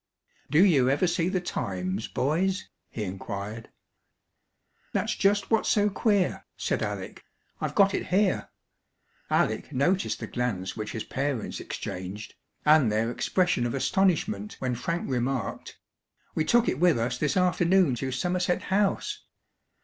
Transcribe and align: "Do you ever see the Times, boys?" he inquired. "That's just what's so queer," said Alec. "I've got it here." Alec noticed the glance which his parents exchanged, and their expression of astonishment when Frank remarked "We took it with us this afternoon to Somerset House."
"Do 0.49 0.65
you 0.65 0.89
ever 0.89 1.05
see 1.05 1.29
the 1.29 1.39
Times, 1.39 2.07
boys?" 2.07 2.67
he 2.89 3.03
inquired. 3.03 3.69
"That's 4.93 5.13
just 5.13 5.51
what's 5.51 5.69
so 5.69 5.91
queer," 5.91 6.47
said 6.57 6.81
Alec. 6.81 7.23
"I've 7.61 7.75
got 7.75 7.93
it 7.93 8.07
here." 8.07 8.49
Alec 9.29 9.71
noticed 9.71 10.19
the 10.19 10.25
glance 10.25 10.75
which 10.75 10.93
his 10.93 11.03
parents 11.03 11.59
exchanged, 11.59 12.33
and 12.65 12.91
their 12.91 13.11
expression 13.11 13.67
of 13.67 13.75
astonishment 13.75 14.55
when 14.57 14.73
Frank 14.73 15.07
remarked 15.07 15.77
"We 16.33 16.45
took 16.45 16.67
it 16.67 16.79
with 16.79 16.97
us 16.97 17.19
this 17.19 17.37
afternoon 17.37 17.93
to 17.97 18.11
Somerset 18.11 18.63
House." 18.73 19.25